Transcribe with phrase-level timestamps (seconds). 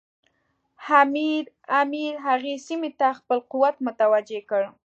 [1.81, 4.63] امیر هغې سیمې ته خپل قوت متوجه کړ.